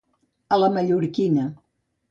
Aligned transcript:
A 0.57 0.59
la 0.61 0.71
mallorquina. 0.79 1.47